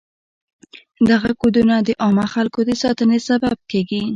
[1.09, 4.01] دغه کودونه د عامو خلکو د ساتنې سبب کیږي.